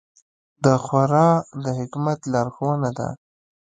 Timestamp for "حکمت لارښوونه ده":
1.79-3.09